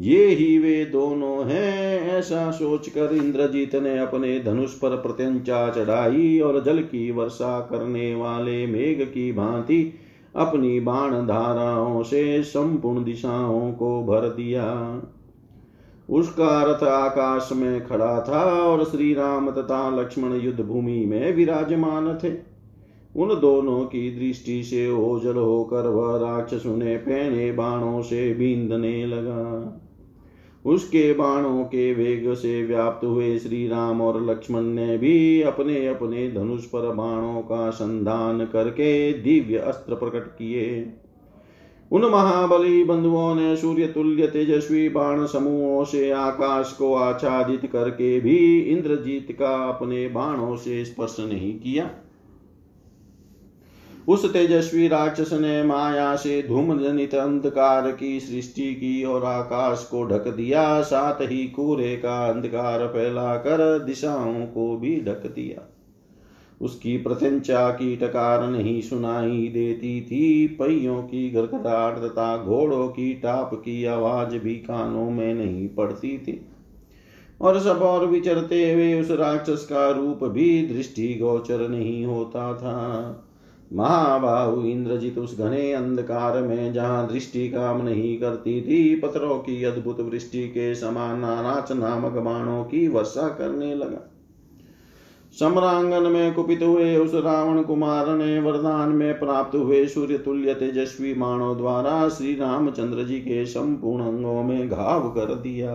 ये 0.00 0.26
ही 0.26 0.58
वे 0.58 0.84
दोनों 0.84 1.44
हैं, 1.44 2.00
ऐसा 2.10 2.50
सोचकर 2.50 3.14
इंद्रजीत 3.16 3.74
ने 3.74 3.98
अपने 3.98 4.40
धनुष 4.40 4.70
पर 4.70 4.96
प्रत्यंचा 4.96 5.70
चढ़ाई 5.70 6.40
और 6.40 6.64
जल 6.64 6.78
की 6.78 7.10
वर्षा 7.10 7.60
करने 7.60 8.14
वाले 8.14 8.66
मेघ 8.66 9.02
की 9.02 9.32
भांति 9.32 9.94
अपनी 10.36 10.80
बाण 10.80 11.12
धाराओं 11.26 12.02
से 12.02 12.42
संपूर्ण 12.42 13.04
दिशाओं 13.04 13.72
को 13.72 14.02
भर 14.02 14.28
दिया। 14.28 15.02
उसका 16.10 16.62
रथ 16.62 16.82
आकाश 16.84 17.48
में 17.52 17.86
खड़ा 17.86 18.20
था 18.28 18.42
और 18.42 18.84
श्री 18.84 19.14
राम 19.14 19.50
तथा 19.50 20.00
लक्ष्मण 20.00 20.40
युद्ध 20.40 20.60
भूमि 20.60 21.04
में 21.04 21.36
विराजमान 21.36 22.18
थे। 22.24 22.32
उन 23.16 23.40
दोनों 23.40 23.80
की 23.80 24.10
दृष्टि 24.18 24.62
से 24.64 24.90
ओझल 24.90 25.36
होकर 25.36 25.86
वह 25.86 26.18
राक्षस 26.18 26.66
उन्हें 26.66 26.98
पहने 26.98 27.52
बाणों 27.52 28.02
से 28.02 28.34
बींदने 28.34 29.06
लगा। 29.06 29.80
उसके 30.64 31.12
बाणों 31.12 31.64
के 31.64 31.94
वेग 31.94 32.34
से 32.34 32.62
व्याप्त 32.64 33.04
हुए 33.04 33.38
श्री 33.38 33.68
राम 33.68 34.00
और 34.00 34.24
लक्ष्मण 34.24 34.62
ने 34.62 34.98
भी 34.98 35.42
अपने 35.42 35.86
अपने 35.86 36.30
धनुष 36.30 36.64
पर 36.64 36.94
बाणों 36.94 37.42
का 37.42 37.70
संधान 37.70 38.44
करके 38.44 39.12
दिव्य 39.12 39.58
अस्त्र 39.58 39.94
प्रकट 39.94 40.28
किए। 40.28 40.92
उन 41.92 42.04
महाबली 42.04 42.84
बंधुओं 42.84 43.34
ने 43.34 43.56
सूर्य 43.56 43.86
तुल्य 43.86 44.26
तेजस्वी 44.26 44.88
बाण 44.88 45.26
समूहों 45.26 45.84
से 45.84 46.10
आकाश 46.10 46.72
को 46.72 46.94
आच्छादित 46.94 47.70
करके 47.72 48.20
भी 48.20 48.60
इंद्रजीत 48.60 49.36
का 49.38 49.68
अपने 49.68 50.08
बाणों 50.08 50.56
से 50.56 50.84
स्पर्श 50.84 51.16
नहीं 51.20 51.58
किया। 51.58 51.90
उस 54.08 54.32
तेजस्वी 54.32 54.88
राक्षस 54.88 55.32
ने 55.32 55.62
माया 55.62 56.16
से 56.16 56.44
धूम 56.48 56.78
जनित 56.78 57.14
अंधकार 57.14 57.92
की 57.92 58.20
सृष्टि 58.20 58.74
की 58.74 59.04
और 59.04 59.24
आकाश 59.24 59.88
को 59.90 60.04
ढक 60.04 60.28
दिया, 60.28 60.80
साथ 60.80 61.14
ही 61.14 61.48
कूरे 61.48 61.96
का 61.96 62.26
अंधकार 62.26 62.86
फैलाकर 62.86 63.78
दिशाओं 63.78 64.46
को 64.46 64.76
भी 64.76 65.00
ढक 65.00 65.26
दिया। 65.34 65.70
उसकी 66.60 66.96
प्रत्यंचा 66.96 67.70
की 67.70 67.96
टकार 67.96 68.50
नहीं 68.50 68.80
सुनाई 68.80 69.48
देती 69.48 70.00
थी, 70.00 70.46
पहियों 70.46 71.02
की 71.02 71.30
गड़गड़ाहट 71.30 71.98
तथा 71.98 72.44
घोड़ों 72.44 72.88
की 72.88 73.14
टाप 73.14 73.54
की 73.54 73.84
आवाज़ 73.84 74.38
भी 74.38 74.54
कानों 74.54 75.10
में 75.10 75.34
नहीं 75.34 75.68
पड़ती 75.68 76.18
थी। 76.18 76.46
और 77.40 77.60
सब 77.60 77.82
और 77.82 78.06
विचरते 78.06 78.72
हुए 78.72 79.00
उस 79.00 79.10
राक्षस 79.10 79.66
का 79.70 79.90
रूप 79.90 80.24
भी 80.24 80.66
दृष्टि 80.66 81.14
गोचर 81.14 81.68
नहीं 81.68 82.04
होता 82.06 82.54
था। 82.54 83.30
महाबाहु 83.74 84.62
इंद्रजीत 84.62 85.18
उस 85.18 85.38
घने 85.38 85.72
अंधकार 85.72 86.42
में, 86.42 86.72
जहाँ 86.72 87.08
दृष्टि 87.08 87.48
काम 87.48 87.82
नहीं 87.82 88.18
करती 88.20 88.60
थी, 88.62 89.00
पत्थरों 89.00 89.38
की 89.38 89.64
अद्भुत 89.64 90.00
वृष्टि 90.00 90.48
के 90.48 90.74
समान 90.74 91.18
नानाच 91.18 91.72
नामक 91.72 92.12
बाणों 92.12 92.64
की 92.64 92.88
वर्षा 92.88 93.28
करने 93.28 93.74
लगा। 93.74 94.10
सम्रांगन 95.40 96.02
में 96.02 96.34
कुपित 96.34 96.62
हुए 96.62 96.96
उस 96.96 97.14
रावण 97.14 97.62
कुमार 97.62 98.08
ने 98.08 98.40
वरदान 98.40 98.88
में 98.88 99.18
प्राप्त 99.18 99.56
हुए 99.56 99.86
सूर्य 99.86 100.18
तुल्य 100.18 100.54
तेजस्वी 100.54 101.14
बाणों 101.14 101.56
द्वारा 101.56 102.08
श्री 102.08 102.34
रामचंद्र 102.34 103.04
जी 103.04 103.18
के 103.18 103.44
संपूर्ण 103.46 104.04
अंगों 104.04 104.42
में 104.42 104.68
घाव 104.68 105.08
कर 105.10 105.34
दिया। 105.34 105.72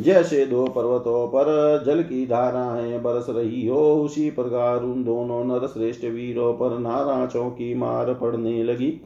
जैसे 0.00 0.46
दो 0.46 0.66
पर्वतों 0.66 1.26
पर 1.28 1.82
जल 1.86 2.02
की 2.02 2.26
धाराएँ 2.26 3.00
बरस 3.00 3.26
रही 3.28 3.66
हो, 3.66 3.94
उसी 3.94 4.30
प्रकार 4.30 4.82
उन 4.82 5.04
दोनों 5.04 5.44
नर 5.44 5.66
श्रेष्ठ 5.66 6.04
वीरों 6.04 6.54
पर 6.54 6.78
नाराचों 6.78 7.50
की 7.50 7.74
मार 7.74 8.14
पड़ने 8.14 8.64
लगी। 8.64 9.00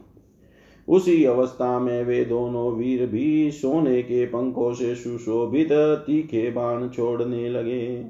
उसी 0.87 1.25
अवस्था 1.25 1.79
में 1.79 2.03
वे 2.03 2.25
दोनों 2.25 2.71
वीर 2.71 3.05
भी 3.05 3.51
सोने 3.51 4.01
के 4.01 4.25
पंखों 4.25 4.73
से 4.73 4.95
सुशोभित 4.95 5.69
तीखे 6.07 6.51
बाण 6.51 6.89
छोड़ने 6.89 7.49
लगे। 7.49 8.05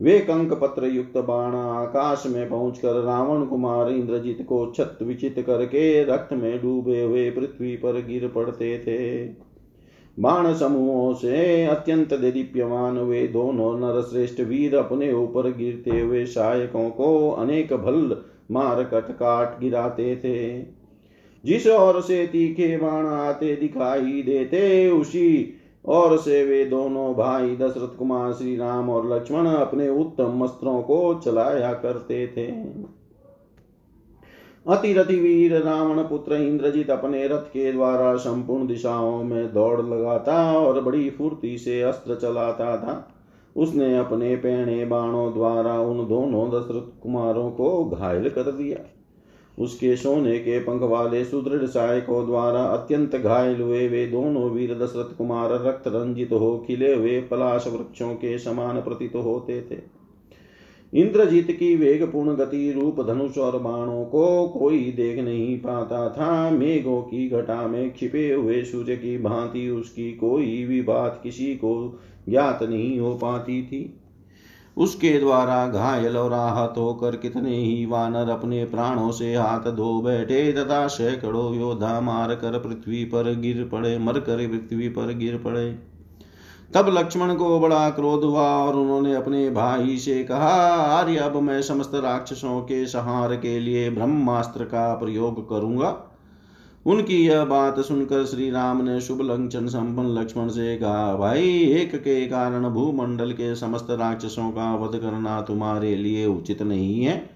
वे 0.00 0.18
कंक 0.18 0.52
पत्र 0.52 0.86
युक्त 0.86 1.18
बाण 1.18 1.54
आकाश 1.54 2.24
में 2.26 2.48
पहुंचकर 2.48 2.92
रावण 2.92 3.44
कुमार 3.44 3.90
इंद्रजीत 3.90 4.46
को 4.48 4.72
छत 4.76 4.98
विचित 5.02 5.44
करके 5.46 6.04
रक्त 6.04 6.32
में 6.32 6.62
डूबे 6.62 7.02
हुए 7.02 7.30
पृथ्वी 7.30 7.76
पर 7.76 7.92
गिर 8.06 8.28
पड़ते 8.28 8.78
थे। 8.78 9.26
बाण 10.18 10.54
समूहों 10.54 11.14
से 11.14 11.64
अत्यंत 11.64 12.14
दीप्यमान 12.14 12.98
वे 12.98 13.28
दोनों 13.28 13.78
नरश्रेष्ठ 13.78 14.40
वीर 14.40 14.76
अपने 14.76 15.12
ऊपर 15.12 15.52
गिरते 15.56 16.00
हुए 16.00 16.26
सहायकों 16.26 16.90
को 16.90 17.30
अनेक 17.30 17.72
भल 17.72 18.16
मार 18.50 18.84
कट 18.84 19.12
काट 19.12 19.60
गिराते 19.60 20.16
थे। 20.16 20.62
जिस 21.44 21.66
ओर 21.66 22.00
से 22.00 22.26
तीखे 22.26 22.76
बाण 22.76 23.06
आते 23.06 23.56
दिखाई 23.56 24.22
देते, 24.22 24.90
उसी 24.90 25.54
और 25.84 26.16
से 26.18 26.44
वे 26.44 26.64
दोनों 26.64 27.14
भाई 27.14 27.56
दशरथ 27.56 27.98
कुमार 27.98 28.32
श्री 28.32 28.56
राम 28.56 28.90
और 28.90 29.14
लक्ष्मण 29.14 29.46
अपने 29.46 29.88
उत्तम 29.88 30.44
वस्त्रों 30.44 30.82
को 30.82 31.20
चलाया 31.24 31.72
करते 31.72 32.26
थे। 32.26 32.46
अतिरथि 34.68 35.20
वीर 35.20 35.52
रावण 35.62 36.02
पुत्र 36.02 36.34
इंद्रजीत 36.34 36.90
अपने 36.90 37.26
रथ 37.28 37.46
के 37.48 37.72
द्वारा 37.72 38.14
संपूर्ण 38.16 38.66
दिशाओं 38.66 39.22
में 39.24 39.54
दौड़ 39.54 39.80
लगाता 39.82 40.58
और 40.58 40.80
बड़ी 40.80 41.10
फुर्ती 41.10 41.58
से 41.58 41.80
अस्त्र 41.82 42.14
चलाता 42.14 42.76
था। 42.76 43.14
उसने 43.56 43.98
अपने 43.98 44.36
पहने 44.36 44.84
बाणों 44.84 45.32
द्वारा 45.34 45.80
उन 45.80 46.06
दोनों 46.08 46.48
दशरथ 46.50 47.02
कुमारों 47.02 47.50
को 47.50 47.84
घायल 47.84 48.28
कर 48.28 48.52
दिया। 48.52 48.78
उसके 49.58 49.96
सोने 49.96 50.38
के 50.38 50.58
पंख 50.60 50.82
वाले 50.82 51.24
सुदृढ़ 51.24 51.66
सहायकों 51.66 52.26
द्वारा 52.26 52.64
अत्यंत 52.64 53.16
घायल 53.16 53.60
हुए 53.62 53.88
वे 53.88 54.06
दोनों 54.06 54.50
वीर 54.50 54.74
दशरथ 54.74 55.16
कुमार 55.16 55.52
रक्त 55.66 55.88
रंजित 55.88 56.32
हो 56.32 56.56
खिले 56.66 56.94
हुए 56.94 57.20
पलाश 57.20 57.66
वृक्षों 57.66 58.14
के 58.14 58.38
समान 58.38 58.80
प्रतीत 58.80 59.16
होते 59.16 59.60
थे। 59.70 59.97
इंद्रजीत 60.92 61.50
की 61.50 61.74
वेगपूर्ण 61.76 62.34
गति 62.34 62.70
रूप 62.72 63.00
धनुष 63.06 63.38
और 63.38 63.58
बाणों 63.58 64.04
को 64.04 64.48
कोई 64.48 64.78
देख 64.92 65.18
नहीं 65.18 65.58
पाता 65.58 66.08
था। 66.08 66.50
मेघों 66.50 67.02
की 67.02 67.28
घटा 67.28 67.66
में 67.66 67.92
छिपे 67.96 68.32
हुए 68.32 68.62
सूर्य 68.62 68.96
की 68.96 69.18
भांति 69.18 69.68
उसकी 69.68 70.12
कोई 70.12 70.64
भी 70.64 70.82
बात 70.82 71.20
किसी 71.22 71.54
को 71.54 72.00
ज्ञात 72.28 72.62
नहीं 72.62 72.98
हो 73.00 73.14
पाती 73.14 73.62
थी। 73.62 74.00
उसके 74.76 75.18
द्वारा 75.18 75.66
घायल 75.68 76.16
और 76.16 76.32
आहत 76.32 76.74
होकर 76.78 77.16
कितने 77.16 77.56
ही 77.56 77.86
वानर 77.86 78.28
अपने 78.28 78.64
प्राणों 78.64 79.10
से 79.10 79.34
हाथ 79.34 79.70
धो 79.72 80.00
बैठे 80.00 80.52
तथा 80.52 80.86
सैकड़ों 80.86 81.54
योद्धा 81.56 82.00
मार 82.00 82.34
कर 82.34 82.58
पृथ्वी 82.58 83.04
पर 83.04 83.34
गिर 83.40 83.68
पड़े 83.72 83.98
मर 83.98 84.18
कर 84.20 84.46
पृथ्वी 84.48 84.88
पर 84.88 85.14
गिर 85.14 85.36
पड़े। 85.36 85.97
तब 86.74 86.88
लक्ष्मण 86.88 87.34
को 87.34 87.60
बड़ा 87.60 87.90
क्रोध 87.90 88.24
हुआ 88.24 88.42
और 88.42 88.76
उन्होंने 88.76 89.14
अपने 89.14 89.50
भाई 89.50 89.96
से 89.96 90.24
कहा, 90.24 90.48
आर्य, 90.74 91.16
अब 91.16 91.36
मैं 91.36 91.62
समस्त 91.62 91.90
राक्षसों 91.94 92.60
के 92.60 92.86
सहार 92.86 93.36
के 93.36 93.60
लिए 93.60 93.90
ब्रह्मास्त्र 93.90 94.64
का 94.64 94.94
प्रयोग 94.94 95.48
करूँगा। 95.48 95.96
उनकी 96.86 97.26
यह 97.26 97.44
बात 97.44 97.80
सुनकर 97.80 98.24
श्री 98.24 98.50
राम 98.50 98.82
ने 98.82 99.00
शुभ 99.00 99.18
लक्षण 99.22 99.66
संपन्न 99.66 100.18
लक्ष्मण 100.18 100.48
से 100.48 100.76
कहा, 100.76 101.16
भाई, 101.16 101.48
एक 101.62 101.96
के 101.96 102.26
कारण 102.26 102.68
भूमंडल 102.68 103.32
के 103.32 103.54
समस्त 103.56 103.86
राक्षसों 103.90 104.50
का 104.50 104.74
वध 104.74 104.98
करना 104.98 105.40
तुम्हारे 105.40 105.96
लिए 105.96 106.26
उचित 106.26 106.62
नहीं 106.62 107.04
है। 107.04 107.30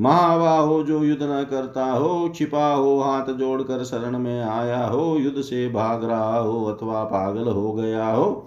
महाबाहो 0.00 0.82
जो 0.82 1.04
युद्ध 1.04 1.22
न 1.22 1.46
करता 1.50 1.84
हो, 1.84 2.32
छिपा 2.34 2.74
हो, 2.74 3.00
हाथ 3.00 3.32
जोड़कर 3.32 3.84
शरण 3.84 4.18
में 4.18 4.42
आया 4.42 4.86
हो, 4.86 5.16
युद्ध 5.16 5.40
से 5.40 5.68
भाग 5.68 6.04
रहा 6.04 6.38
हो 6.38 6.64
अथवा 6.64 7.04
पागल 7.04 7.48
हो 7.48 7.72
गया 7.72 8.08
हो 8.10 8.46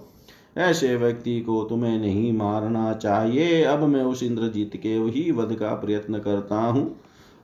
ऐसे 0.56 0.94
व्यक्ति 0.96 1.40
को 1.40 1.62
तुम्हें 1.64 1.98
नहीं 1.98 2.32
मारना 2.32 2.92
चाहिए। 2.94 3.62
अब 3.62 3.82
मैं 3.84 4.02
उस 4.02 4.22
इंद्रजीत 4.22 4.76
के 4.76 4.88
ही 4.88 5.30
वध 5.30 5.54
का 5.54 5.74
प्रयत्न 5.74 6.18
करता 6.18 6.56
हूँ। 6.56 6.94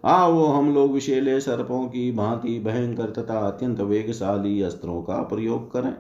आओ 0.04 0.44
हम 0.46 0.72
लोग 0.74 0.92
विशेले 0.92 1.40
सर्पों 1.40 1.86
की 1.86 2.10
भांति 2.12 2.58
भयंकर 2.58 3.10
तथा 3.12 3.38
अत्यंत 3.38 3.80
वेगशाली 3.80 4.60
अस्त्रों 4.62 5.00
का 5.02 5.22
प्रयोग 5.24 5.70
करें। 5.72 5.92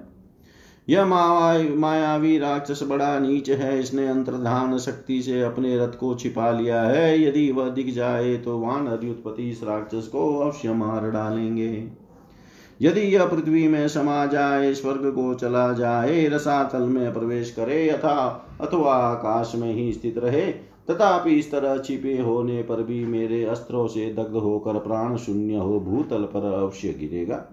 यह 0.88 1.04
मायावी 1.04 2.38
राक्षस 2.38 2.82
बड़ा 2.82 3.18
नीच 3.18 3.50
है। 3.50 3.78
इसने 3.80 4.06
अंतर्धान 4.08 4.76
शक्ति 4.78 5.20
से 5.22 5.40
अपने 5.42 5.76
रथ 5.78 5.98
को 5.98 6.14
छिपा 6.14 6.50
लिया 6.50 6.82
है। 6.82 7.22
यदि 7.22 7.50
वह 7.52 7.68
दिख 7.70 7.92
जाए 7.94 8.36
तो 8.36 8.58
वानर 8.58 9.06
उत्पत्ति 9.08 9.48
इस 9.50 9.62
राक्षस 9.64 10.08
को 10.08 10.28
अवश्य 10.38 10.72
मार 10.74 11.10
डालेंगे। 11.10 11.72
यदि 12.80 13.00
यह 13.00 13.26
पृथ्वी 13.26 13.68
में 13.68 13.88
समा 13.88 14.26
जाए, 14.26 14.74
स्वर्ग 14.74 15.10
को 15.10 15.34
चला 15.34 15.72
जाए, 15.72 16.26
रसातल 16.26 16.82
में 16.82 17.12
प्रवेश 17.12 17.50
करे 17.50 17.88
अथा 17.88 18.46
अथवा 18.60 18.94
आकाश 18.94 19.52
में 19.56 19.74
ही 19.74 19.92
स्थित 19.92 20.18
रहे, 20.18 20.46
तथापि 20.90 21.30
इस 21.30 21.50
तरह 21.50 21.78
छिपे 21.78 22.18
होने 22.18 22.62
पर 22.62 22.82
भी 22.82 23.04
मेरे 23.04 23.44
अस्त्रों 23.44 23.86
से 23.86 24.14
दग्ध 24.14 24.36
होकर 24.36 24.78
प्राण 24.78 25.16
शून्य 25.16 25.54
हो 25.54 25.80
भूतल 25.80 26.22
पर 26.22 26.52
अवश्य 26.52 26.92
गिरेगा। 26.92 27.44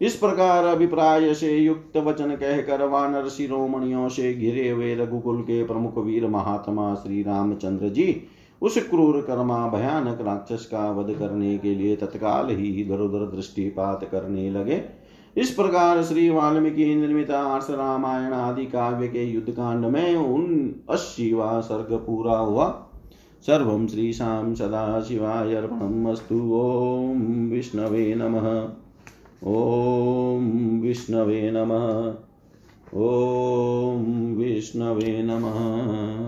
इस 0.00 0.14
प्रकार 0.16 0.64
अभिप्राय 0.64 1.34
से 1.34 1.56
युक्त 1.56 1.96
वचन 1.96 2.30
कहकर 2.30 2.84
वानर 2.84 3.28
शिरोमणियों 3.28 4.08
से 4.08 4.34
घिरे 4.34 4.68
हुए 4.70 4.94
रघुकुल 4.94 5.40
के 5.42 5.64
प्रमुख 5.64 5.98
वीर 5.98 6.26
महात्मा 6.26 6.94
श्री 6.94 7.22
रामचंद्र 7.22 7.88
जी 7.88 8.22
उस 8.62 8.88
क्रूर 8.88 9.20
कर्मा, 9.20 9.68
भयानक 9.68 10.18
राक्षस 10.20 10.66
का 10.66 10.90
वध 10.90 11.14
करने 11.14 11.58
के 11.58 11.74
लिए 11.74 11.96
तत्काल 11.96 12.48
ही 12.50 12.82
इधर 12.82 12.98
उधर 12.98 13.36
दृष्टिपात 13.36 14.08
करने 14.12 14.50
लगे। 14.50 14.82
इस 15.36 15.50
प्रकार 15.50 16.02
श्री 16.02 16.30
वाल्मीकि, 16.30 16.94
निर्मित 16.94 17.30
आर्ष 17.30 17.66
रामायण 17.70 18.32
आदि 18.32 18.66
काव्य 18.66 19.08
के 19.08 19.24
युद्ध 19.24 19.50
कांड 19.50 19.84
में 19.84 20.16
उन 20.16 20.74
अस्सीवा 20.90 21.60
सर्ग 21.60 21.94
पूरा 22.06 22.36
हुआ। 22.36 22.84
सर्व 23.46 23.78
श्री 23.78 23.88
श्रीशां 23.88 24.54
सदाशिवाय 24.54 25.54
अर्पणमस्तु 25.54 26.34
ॐ 26.34 27.50
विष्णवे 27.50 28.14
नमः। 28.14 28.68
ॐ 29.46 30.80
विष्णवे 30.80 31.50
नमः। 31.50 32.14
ॐ 32.94 34.34
विष्णवे 34.36 35.22
नमः। 35.22 36.18